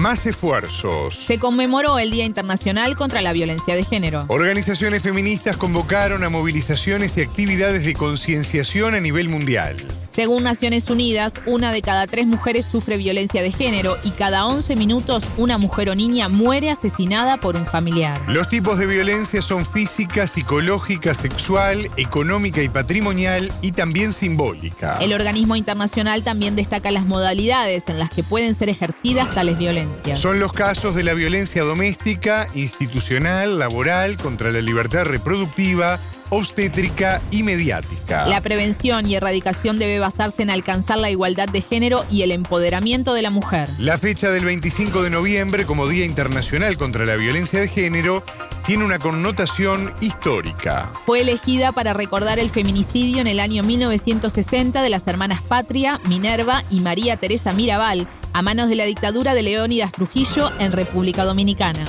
Más 0.00 0.24
esfuerzos. 0.24 1.14
Se 1.14 1.38
conmemoró 1.38 1.98
el 1.98 2.10
Día 2.10 2.24
Internacional 2.24 2.96
contra 2.96 3.20
la 3.20 3.34
Violencia 3.34 3.76
de 3.76 3.84
Género. 3.84 4.24
Organizaciones 4.28 5.02
feministas 5.02 5.58
convocaron 5.58 6.24
a 6.24 6.30
movilizaciones 6.30 7.18
y 7.18 7.20
actividades 7.20 7.84
de 7.84 7.92
concienciación 7.92 8.94
a 8.94 9.00
nivel 9.00 9.28
mundial. 9.28 9.76
Según 10.20 10.42
Naciones 10.42 10.90
Unidas, 10.90 11.32
una 11.46 11.72
de 11.72 11.80
cada 11.80 12.06
tres 12.06 12.26
mujeres 12.26 12.66
sufre 12.66 12.98
violencia 12.98 13.40
de 13.40 13.50
género 13.50 13.96
y 14.04 14.10
cada 14.10 14.44
11 14.44 14.76
minutos 14.76 15.24
una 15.38 15.56
mujer 15.56 15.88
o 15.88 15.94
niña 15.94 16.28
muere 16.28 16.68
asesinada 16.68 17.38
por 17.38 17.56
un 17.56 17.64
familiar. 17.64 18.20
Los 18.28 18.50
tipos 18.50 18.78
de 18.78 18.84
violencia 18.84 19.40
son 19.40 19.64
física, 19.64 20.26
psicológica, 20.26 21.14
sexual, 21.14 21.90
económica 21.96 22.62
y 22.62 22.68
patrimonial 22.68 23.50
y 23.62 23.72
también 23.72 24.12
simbólica. 24.12 24.98
El 25.00 25.14
organismo 25.14 25.56
internacional 25.56 26.22
también 26.22 26.54
destaca 26.54 26.90
las 26.90 27.06
modalidades 27.06 27.84
en 27.88 27.98
las 27.98 28.10
que 28.10 28.22
pueden 28.22 28.54
ser 28.54 28.68
ejercidas 28.68 29.30
tales 29.30 29.56
violencias. 29.56 30.20
Son 30.20 30.38
los 30.38 30.52
casos 30.52 30.94
de 30.94 31.02
la 31.02 31.14
violencia 31.14 31.62
doméstica, 31.62 32.46
institucional, 32.54 33.58
laboral, 33.58 34.18
contra 34.18 34.52
la 34.52 34.60
libertad 34.60 35.06
reproductiva, 35.06 35.98
obstétrica 36.30 37.20
y 37.30 37.42
mediática. 37.42 38.26
La 38.26 38.40
prevención 38.40 39.06
y 39.06 39.14
erradicación 39.14 39.78
debe 39.78 39.98
basarse 39.98 40.42
en 40.42 40.50
alcanzar 40.50 40.98
la 40.98 41.10
igualdad 41.10 41.48
de 41.48 41.60
género 41.60 42.04
y 42.10 42.22
el 42.22 42.32
empoderamiento 42.32 43.14
de 43.14 43.22
la 43.22 43.30
mujer. 43.30 43.68
La 43.78 43.98
fecha 43.98 44.30
del 44.30 44.44
25 44.44 45.02
de 45.02 45.10
noviembre 45.10 45.66
como 45.66 45.86
Día 45.86 46.04
Internacional 46.04 46.76
contra 46.76 47.04
la 47.04 47.16
Violencia 47.16 47.60
de 47.60 47.68
Género 47.68 48.24
tiene 48.66 48.84
una 48.84 48.98
connotación 48.98 49.92
histórica. 50.00 50.90
Fue 51.06 51.20
elegida 51.22 51.72
para 51.72 51.92
recordar 51.92 52.38
el 52.38 52.50
feminicidio 52.50 53.20
en 53.20 53.26
el 53.26 53.40
año 53.40 53.62
1960 53.62 54.82
de 54.82 54.90
las 54.90 55.06
hermanas 55.06 55.42
Patria, 55.42 56.00
Minerva 56.08 56.62
y 56.70 56.80
María 56.80 57.16
Teresa 57.16 57.52
Mirabal 57.52 58.06
a 58.32 58.42
manos 58.42 58.68
de 58.68 58.76
la 58.76 58.84
dictadura 58.84 59.34
de 59.34 59.42
Leónidas 59.42 59.92
Trujillo 59.92 60.50
en 60.60 60.72
República 60.72 61.24
Dominicana. 61.24 61.84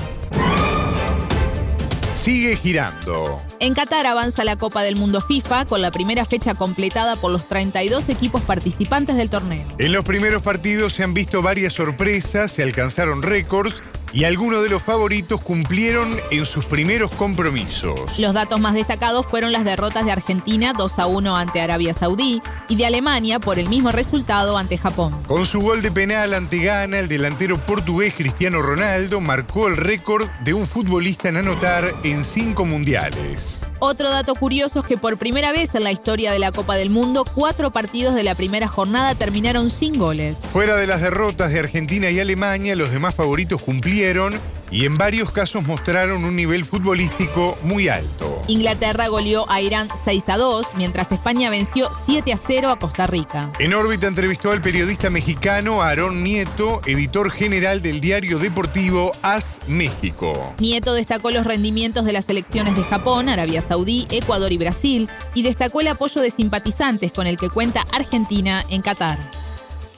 Sigue 2.22 2.56
girando. 2.56 3.42
En 3.60 3.74
Qatar 3.74 4.06
avanza 4.06 4.44
la 4.44 4.56
Copa 4.56 4.84
del 4.84 4.96
Mundo 4.96 5.22
FIFA 5.22 5.66
con 5.66 5.82
la 5.82 5.90
primera 5.90 6.24
fecha 6.24 6.54
completada 6.54 7.16
por 7.16 7.32
los 7.32 7.48
32 7.48 8.10
equipos 8.10 8.44
participantes 8.44 9.16
del 9.16 9.32
torneo. 9.32 9.66
En 9.80 9.92
los 9.92 10.06
primeros 10.06 10.44
partidos 10.44 10.94
se 10.94 11.02
han 11.04 11.16
visto 11.16 11.42
varias 11.42 11.74
sorpresas, 11.74 12.52
se 12.52 12.62
alcanzaron 12.62 13.24
récords 13.24 13.82
y 14.14 14.24
algunos 14.26 14.64
de 14.64 14.70
los 14.70 14.84
favoritos 14.84 15.42
cumplieron 15.42 16.18
en 16.32 16.46
sus 16.46 16.66
primeros 16.66 17.12
compromisos. 17.12 18.18
Los 18.20 18.34
datos 18.34 18.60
más 18.60 18.74
destacados 18.74 19.26
fueron 19.26 19.52
las 19.52 19.64
derrotas 19.64 20.06
de 20.06 20.12
Argentina 20.12 20.74
2 20.74 21.00
a 21.00 21.08
1 21.08 21.36
ante 21.36 21.62
Arabia 21.62 21.94
Saudí 21.94 22.42
y 22.68 22.76
de 22.76 22.86
Alemania 22.86 23.40
por 23.40 23.60
el 23.60 23.70
mismo 23.70 23.92
resultado 23.92 24.58
ante 24.58 24.78
Japón. 24.78 25.16
Con 25.28 25.46
su 25.46 25.62
gol 25.62 25.82
de 25.82 25.92
penal 25.92 26.34
ante 26.34 26.60
Ghana, 26.60 27.00
el 27.00 27.08
delantero 27.08 27.58
portugués 27.60 28.14
Cristiano 28.14 28.62
Ronaldo 28.62 29.22
marcó 29.22 29.68
el 29.68 29.78
récord 29.78 30.28
de 30.44 30.54
un 30.54 30.68
futbolista 30.68 31.30
en 31.30 31.38
anotar 31.38 31.94
en 32.04 32.24
cinco 32.24 32.66
mundiales. 32.66 33.61
Otro 33.84 34.12
dato 34.12 34.36
curioso 34.36 34.82
es 34.82 34.86
que 34.86 34.96
por 34.96 35.18
primera 35.18 35.52
vez 35.52 35.74
en 35.74 35.84
la 35.84 35.92
historia 35.92 36.32
de 36.32 36.38
la 36.38 36.52
Copa 36.52 36.76
del 36.76 36.92
Mundo, 36.92 37.26
cuatro 37.26 37.72
partidos 37.72 38.14
de 38.14 38.22
la 38.22 38.36
primera 38.36 38.68
jornada 38.68 39.16
terminaron 39.16 39.72
sin 39.72 39.98
goles. 39.98 40.38
Fuera 40.38 40.76
de 40.76 40.86
las 40.86 41.02
derrotas 41.02 41.52
de 41.52 41.62
Argentina 41.62 42.12
y 42.12 42.20
Alemania, 42.20 42.76
los 42.76 42.92
demás 42.92 43.16
favoritos 43.16 43.60
cumplieron 43.60 44.40
y 44.72 44.86
en 44.86 44.98
varios 44.98 45.32
casos 45.32 45.68
mostraron 45.68 46.24
un 46.24 46.36
nivel 46.36 46.66
futbolístico 46.66 47.58
muy 47.64 47.90
alto. 47.90 48.42
Inglaterra 48.48 49.10
goleó 49.10 49.50
a 49.50 49.62
Irán 49.62 49.90
6 49.94 50.30
a 50.30 50.38
2, 50.38 50.68
mientras 50.78 51.12
España 51.12 51.50
venció 51.50 51.90
7 52.06 52.34
a 52.34 52.38
0 52.38 52.70
a 52.70 52.80
Costa 52.80 53.06
Rica. 53.06 53.52
En 53.60 53.74
órbita 53.74 54.08
entrevistó 54.08 54.52
al 54.52 54.62
periodista 54.62 55.10
mexicano 55.10 55.82
Aarón 55.82 56.24
Nieto, 56.24 56.82
editor 56.86 57.30
general 57.32 57.82
del 57.82 58.02
diario 58.02 58.40
deportivo 58.40 59.12
AS 59.22 59.60
México. 59.68 60.56
Nieto 60.60 60.94
destacó 60.94 61.32
los 61.32 61.46
rendimientos 61.46 62.06
de 62.06 62.14
las 62.14 62.26
selecciones 62.26 62.76
de 62.76 62.84
Japón, 62.84 63.30
Arabia 63.30 63.62
Saudí, 63.62 64.08
Ecuador 64.10 64.52
y 64.52 64.58
Brasil 64.58 65.10
y 65.34 65.44
destacó 65.44 65.82
el 65.82 65.90
apoyo 65.90 66.22
de 66.22 66.32
simpatizantes 66.32 67.12
con 67.12 67.28
el 67.28 67.38
que 67.38 67.50
cuenta 67.50 67.86
Argentina 67.92 68.64
en 68.70 68.82
Qatar 68.82 69.41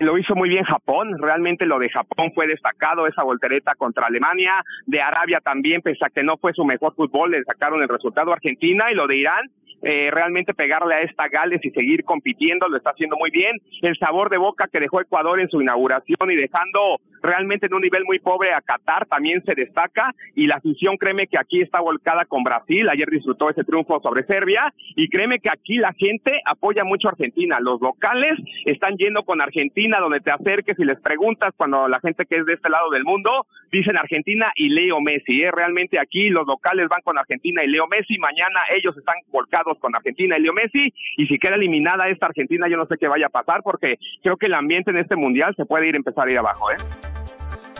lo 0.03 0.17
hizo 0.17 0.35
muy 0.35 0.49
bien 0.49 0.63
Japón, 0.63 1.17
realmente 1.19 1.65
lo 1.65 1.79
de 1.79 1.89
Japón 1.89 2.31
fue 2.33 2.47
destacado, 2.47 3.07
esa 3.07 3.23
voltereta 3.23 3.75
contra 3.75 4.07
Alemania, 4.07 4.63
de 4.85 5.01
Arabia 5.01 5.39
también, 5.39 5.81
pese 5.81 6.05
a 6.05 6.09
que 6.09 6.23
no 6.23 6.37
fue 6.37 6.53
su 6.53 6.65
mejor 6.65 6.95
fútbol, 6.95 7.31
le 7.31 7.43
sacaron 7.43 7.81
el 7.81 7.89
resultado 7.89 8.31
Argentina 8.31 8.91
y 8.91 8.95
lo 8.95 9.07
de 9.07 9.17
Irán, 9.17 9.49
eh, 9.85 10.09
realmente 10.13 10.53
pegarle 10.53 10.95
a 10.95 11.01
esta 11.01 11.27
Gales 11.27 11.59
y 11.63 11.69
seguir 11.71 12.05
compitiendo, 12.05 12.69
lo 12.69 12.77
está 12.77 12.91
haciendo 12.91 13.17
muy 13.17 13.31
bien. 13.31 13.57
El 13.81 13.97
sabor 13.97 14.29
de 14.29 14.37
boca 14.37 14.69
que 14.71 14.79
dejó 14.79 15.01
Ecuador 15.01 15.41
en 15.41 15.49
su 15.49 15.61
inauguración 15.61 16.31
y 16.31 16.35
dejando 16.35 17.01
realmente 17.23 17.67
en 17.67 17.73
un 17.73 17.81
nivel 17.81 18.03
muy 18.05 18.19
pobre 18.19 18.53
a 18.53 18.61
Qatar 18.61 19.05
también 19.07 19.41
se 19.45 19.55
destaca 19.55 20.13
y 20.35 20.45
la 20.45 20.55
afición 20.55 20.97
créeme 20.97 21.27
que 21.27 21.39
aquí 21.39 21.61
está 21.61 21.79
volcada 21.79 22.25
con 22.25 22.43
Brasil, 22.43 22.89
ayer 22.89 23.09
disfrutó 23.09 23.49
ese 23.49 23.63
triunfo 23.63 23.99
sobre 24.01 24.25
Serbia 24.25 24.73
y 24.95 25.07
créeme 25.09 25.39
que 25.39 25.49
aquí 25.49 25.77
la 25.77 25.93
gente 25.93 26.41
apoya 26.45 26.83
mucho 26.83 27.07
a 27.07 27.11
Argentina, 27.11 27.59
los 27.61 27.81
locales 27.81 28.37
están 28.65 28.97
yendo 28.97 29.23
con 29.23 29.41
Argentina 29.41 29.99
donde 29.99 30.19
te 30.19 30.31
acerques 30.31 30.77
y 30.77 30.83
les 30.83 30.99
preguntas 30.99 31.53
cuando 31.55 31.87
la 31.87 31.99
gente 32.01 32.25
que 32.25 32.35
es 32.35 32.45
de 32.45 32.53
este 32.53 32.69
lado 32.69 32.89
del 32.89 33.05
mundo 33.05 33.47
dicen 33.71 33.97
Argentina 33.97 34.51
y 34.55 34.69
Leo 34.69 34.99
Messi, 34.99 35.43
¿eh? 35.43 35.51
realmente 35.51 35.99
aquí 35.99 36.29
los 36.29 36.45
locales 36.45 36.89
van 36.89 37.01
con 37.01 37.17
Argentina 37.17 37.63
y 37.63 37.67
Leo 37.67 37.87
Messi, 37.87 38.19
mañana 38.19 38.59
ellos 38.75 38.95
están 38.97 39.15
volcados 39.31 39.79
con 39.79 39.95
Argentina 39.95 40.37
y 40.37 40.41
Leo 40.41 40.53
Messi 40.53 40.93
y 41.17 41.25
si 41.27 41.39
queda 41.39 41.55
eliminada 41.55 42.09
esta 42.09 42.25
Argentina 42.25 42.67
yo 42.67 42.77
no 42.77 42.85
sé 42.85 42.97
qué 42.99 43.07
vaya 43.07 43.27
a 43.27 43.29
pasar 43.29 43.61
porque 43.63 43.97
creo 44.21 44.35
que 44.35 44.47
el 44.47 44.53
ambiente 44.53 44.91
en 44.91 44.97
este 44.97 45.15
mundial 45.15 45.53
se 45.55 45.65
puede 45.65 45.87
ir 45.87 45.93
empezar 45.95 46.27
a 46.27 46.31
ir 46.31 46.37
abajo, 46.37 46.71
¿eh? 46.71 47.12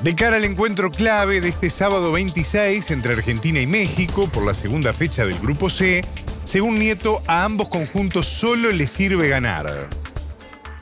De 0.04 0.16
cara 0.16 0.36
al 0.36 0.44
encuentro 0.44 0.90
clave 0.90 1.40
de 1.40 1.48
este 1.48 1.70
sábado 1.70 2.12
26 2.12 2.92
entre 2.92 3.14
Argentina 3.14 3.62
y 3.62 3.68
México 3.68 4.28
por 4.30 4.46
la 4.46 4.54
segunda 4.54 4.92
fecha 4.92 5.24
del 5.24 5.40
Grupo 5.40 5.70
C, 5.70 6.02
según 6.44 6.78
Nieto, 6.78 7.20
a 7.26 7.46
ambos 7.46 7.70
conjuntos 7.70 8.26
solo 8.26 8.70
les 8.74 8.92
sirve 8.92 9.30
ganar. 9.30 9.88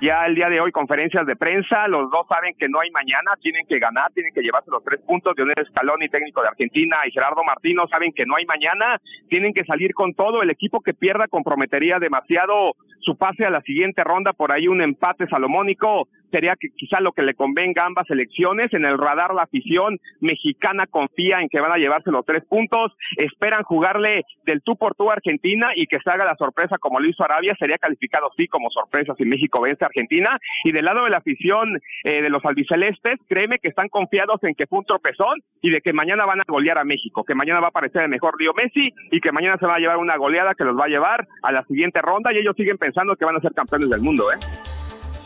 Ya 0.02 0.26
el 0.26 0.34
día 0.34 0.50
de 0.50 0.60
hoy, 0.60 0.72
conferencias 0.72 1.28
de 1.28 1.36
prensa, 1.36 1.88
los 1.88 2.10
dos 2.10 2.26
saben 2.28 2.56
que 2.58 2.68
no 2.68 2.80
hay 2.80 2.90
mañana, 2.90 3.34
tienen 3.40 3.68
que 3.68 3.78
ganar, 3.78 4.12
tienen 4.12 4.34
que 4.34 4.42
llevarse 4.42 4.72
los 4.72 4.84
tres 4.84 5.00
puntos. 5.02 5.34
Leonel 5.38 5.68
Scaloni, 5.70 6.10
técnico 6.10 6.42
de 6.42 6.48
Argentina, 6.48 6.98
y 7.06 7.12
Gerardo 7.12 7.44
Martino 7.44 7.86
saben 7.92 8.12
que 8.14 8.26
no 8.26 8.38
hay 8.38 8.46
mañana, 8.48 9.00
tienen 9.30 9.54
que 9.54 9.64
salir 9.66 9.94
con 9.94 10.16
todo. 10.16 10.42
El 10.42 10.50
equipo 10.50 10.82
que 10.82 10.96
pierda 10.96 11.28
comprometería 11.28 12.00
demasiado 12.00 12.76
su 13.02 13.16
pase 13.16 13.46
a 13.46 13.52
la 13.52 13.62
siguiente 13.62 14.04
ronda, 14.04 14.34
por 14.34 14.52
ahí 14.52 14.68
un 14.68 14.82
empate 14.82 15.28
salomónico 15.28 16.08
sería 16.32 16.56
que 16.60 16.70
quizá 16.76 17.00
lo 17.02 17.12
que 17.12 17.24
le 17.24 17.34
convenga 17.34 17.84
a 17.84 17.88
ambas 17.88 18.10
elecciones. 18.10 18.74
En 18.74 18.86
el 18.86 18.98
radar 18.98 19.34
la 19.34 19.44
afición 19.44 20.00
mexicana 20.20 20.88
confía 20.88 21.40
en 21.40 21.50
que 21.50 21.60
van 21.60 21.72
a 21.72 21.78
llevarse 21.78 22.12
los 22.12 22.26
tres 22.26 22.44
puntos, 22.46 22.94
esperan 23.18 23.64
jugarle 23.64 24.24
del 24.46 24.62
tú 24.62 24.76
por 24.76 24.96
tú 24.96 25.10
a 25.10 25.14
Argentina 25.14 25.72
y 25.76 25.88
que 25.88 26.00
se 26.04 26.10
haga 26.10 26.26
la 26.26 26.36
sorpresa 26.36 26.78
como 26.78 27.00
lo 27.00 27.08
hizo 27.08 27.24
Arabia, 27.24 27.56
sería 27.60 27.78
calificado 27.78 28.32
sí 28.38 28.48
como 28.48 28.70
sorpresa 28.70 29.14
si 29.18 29.26
México 29.26 29.62
vence 29.62 29.84
a 29.84 29.88
Argentina. 29.88 30.40
Y 30.64 30.72
del 30.72 30.86
lado 30.86 31.04
de 31.04 31.10
la 31.10 31.18
afición 31.18 31.80
eh, 32.04 32.22
de 32.22 32.30
los 32.30 32.44
albicelestes, 32.46 33.20
créeme 33.28 33.60
que 33.60 33.70
están 33.70 33.90
confiados 33.90 34.44
en 34.44 34.56
que 34.56 34.68
fue 34.68 34.80
un 34.80 34.86
tropezón 34.86 35.42
y 35.62 35.70
de 35.70 35.82
que 35.82 35.94
mañana 35.94 36.26
van 36.26 36.42
a 36.42 36.46
golear 36.48 36.78
a 36.78 36.84
México, 36.84 37.24
que 37.24 37.36
mañana 37.36 37.60
va 37.60 37.68
a 37.68 37.70
aparecer 37.70 38.04
el 38.04 38.10
mejor 38.10 38.38
Río 38.38 38.54
Messi 38.54 38.94
y 39.12 39.20
que 39.20 39.32
mañana 39.32 39.58
se 39.60 39.66
va 39.66 39.76
a 39.76 39.80
llevar 39.80 39.98
una 39.98 40.18
goleada 40.18 40.56
que 40.56 40.64
los 40.64 40.78
va 40.78 40.86
a 40.86 40.90
llevar 40.90 41.28
a 41.44 41.52
la 41.52 41.64
siguiente 41.66 42.02
ronda 42.02 42.34
y 42.34 42.38
ellos 42.38 42.56
siguen 42.56 42.78
pensando 42.78 43.16
que 43.16 43.26
van 43.26 43.36
a 43.36 43.42
ser 43.42 43.54
campeones 43.54 43.90
del 43.90 44.02
mundo, 44.02 44.32
¿eh? 44.32 44.71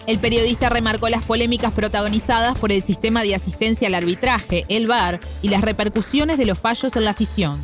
El 0.08 0.20
periodista 0.20 0.70
remarcó 0.70 1.10
las 1.10 1.24
polémicas 1.24 1.72
protagonizadas 1.72 2.60
por 2.60 2.72
el 2.72 2.82
sistema 2.82 3.24
de 3.24 3.34
asistencia 3.34 3.88
al 3.88 3.96
arbitraje, 3.96 4.64
el 4.70 4.86
VAR, 4.86 5.20
y 5.42 5.50
las 5.50 5.62
repercusiones 5.62 6.38
de 6.38 6.46
los 6.46 6.60
fallos 6.60 6.96
en 6.96 7.06
la 7.06 7.12
afición. 7.12 7.60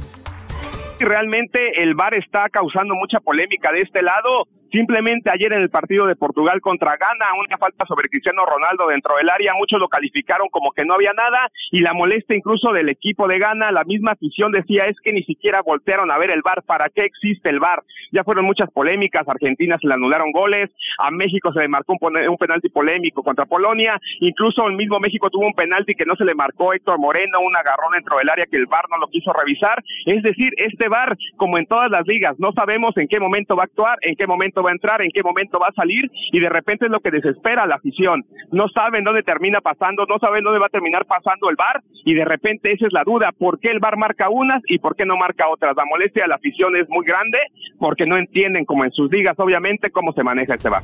Realmente 1.00 1.83
el 1.83 1.93
VAR 1.93 2.15
está 2.15 2.50
causando 2.50 2.95
mucha 2.95 3.19
polémica 3.19 3.71
de 3.71 3.81
este 3.81 4.01
lado 4.01 4.48
Simplemente 4.72 5.30
ayer 5.30 5.51
en 5.51 5.62
el 5.62 5.70
partido 5.70 6.06
de 6.06 6.16
Portugal 6.16 6.62
contra 6.62 6.96
Ghana, 6.96 7.25
una 7.38 7.58
falta 7.58 7.86
sobre 7.86 8.08
Cristiano 8.08 8.46
Ronaldo 8.46 8.88
dentro 8.88 9.18
del 9.18 9.30
área, 9.30 9.54
muchos 9.54 9.80
lo 9.80 9.90
calificaron 9.90 10.48
como 10.50 10.72
que 10.72 10.86
no 10.86 10.94
había 10.94 11.12
nada 11.12 11.51
y 11.72 11.82
la 11.82 11.94
molesta 11.94 12.36
incluso 12.36 12.72
del 12.72 12.88
equipo 12.88 13.28
de 13.28 13.38
Ghana, 13.38 13.72
la 13.74 13.84
misma 13.84 14.12
afición 14.12 14.51
decía 14.54 14.86
es 14.86 14.96
que 15.04 15.12
ni 15.12 15.24
siquiera 15.24 15.62
voltearon 15.62 16.10
a 16.10 16.18
ver 16.18 16.32
el 16.32 16.42
VAR, 16.42 16.63
¿para 16.63 16.88
qué 16.88 17.01
existe 17.04 17.50
el 17.50 17.60
VAR? 17.60 17.84
Ya 18.13 18.24
fueron 18.24 18.46
muchas 18.46 18.72
polémicas, 18.72 19.28
Argentina 19.28 19.78
se 19.82 19.88
le 19.88 19.94
anularon 19.94 20.32
goles, 20.32 20.70
a 21.00 21.12
México 21.12 21.51
se 21.51 21.60
le 21.60 21.68
marcó 21.68 21.98
un, 22.00 22.18
un 22.18 22.38
penalti 22.38 22.70
polémico 22.70 23.24
contra 23.24 23.46
Polonia, 23.46 24.00
incluso 24.22 24.66
el 24.68 24.75
mismo 24.75 25.00
México 25.00 25.30
tuvo 25.30 25.48
un 25.48 25.54
penalti 25.54 25.96
que 25.96 26.06
no 26.06 26.16
se 26.16 26.24
le 26.24 26.34
marcó 26.34 26.74
Héctor 26.74 26.98
Moreno, 26.98 27.42
un 27.42 27.56
agarrón 27.58 27.92
dentro 27.94 28.18
del 28.20 28.30
área 28.30 28.46
que 28.46 28.58
el 28.58 28.68
VAR 28.68 28.86
no 28.90 28.98
lo 28.98 29.08
quiso 29.08 29.34
revisar, 29.34 29.84
es 30.06 30.24
decir, 30.24 30.54
este 30.56 30.88
VAR, 30.88 31.18
como 31.36 31.58
en 31.58 31.66
todas 31.66 31.92
las 31.92 32.08
ligas, 32.08 32.40
no 32.40 32.54
sabemos 32.54 32.96
en 32.96 33.10
qué 33.10 33.20
momento 33.20 33.58
va 33.58 33.63
a 33.63 33.66
actuar, 33.66 33.98
en 34.01 34.16
qué 34.16 34.28
momento 34.28 34.61
va 34.63 34.70
a 34.70 34.74
entrar, 34.74 35.01
en 35.01 35.12
qué 35.12 35.24
momento 35.24 35.60
va 35.60 35.68
a 35.68 35.74
salir 35.74 36.10
y 36.32 36.39
de 36.39 36.50
repente 36.50 36.86
es 36.86 36.91
lo 36.91 37.00
que 37.00 37.12
desespera 37.12 37.63
a 37.63 37.68
la 37.68 37.75
afición. 37.75 38.25
No 38.51 38.68
saben 38.70 39.03
dónde 39.03 39.24
termina 39.24 39.62
pasando, 39.62 40.06
no 40.06 40.20
saben 40.20 40.44
dónde 40.44 40.60
va 40.60 40.68
a 40.68 40.70
terminar 40.70 41.06
pasando 41.06 41.50
el 41.50 41.56
bar 41.56 41.82
y 42.06 42.13
de 42.13 42.25
repente 42.25 42.72
esa 42.72 42.88
es 42.88 42.94
la 42.94 43.03
duda, 43.03 43.32
¿por 43.32 43.60
qué 43.60 43.70
el 43.70 43.80
bar 43.80 43.98
marca 43.98 44.30
unas 44.30 44.62
y 44.68 44.80
por 44.80 44.96
qué 44.96 45.06
no 45.06 45.18
marca 45.18 45.48
otras? 45.50 45.75
La 45.75 45.86
molestia 45.86 46.24
de 46.24 46.30
la 46.30 46.36
afición 46.36 46.75
es 46.75 46.88
muy 46.89 47.06
grande 47.06 47.39
porque 47.80 48.06
no 48.06 48.18
entienden 48.18 48.65
como 48.65 48.86
en 48.86 48.91
sus 48.91 49.12
ligas 49.12 49.36
obviamente 49.38 49.91
cómo 49.91 50.13
se 50.13 50.24
maneja 50.24 50.56
este 50.56 50.70
bar. 50.70 50.84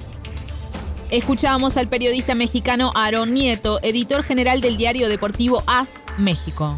Escuchábamos 1.10 1.78
al 1.78 1.88
periodista 1.88 2.36
mexicano 2.36 2.92
Aaron 2.94 3.34
Nieto, 3.34 3.80
editor 3.82 4.24
general 4.24 4.60
del 4.60 4.76
diario 4.76 5.08
deportivo 5.08 5.64
AS 5.66 6.06
México 6.20 6.78